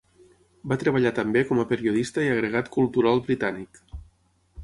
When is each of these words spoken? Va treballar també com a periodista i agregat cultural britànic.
Va 0.71 0.77
treballar 0.83 1.11
també 1.19 1.43
com 1.49 1.59
a 1.63 1.65
periodista 1.73 2.25
i 2.27 2.31
agregat 2.37 2.73
cultural 2.79 3.21
britànic. 3.27 3.81